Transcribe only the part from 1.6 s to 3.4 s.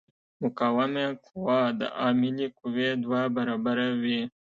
د عاملې قوې دوه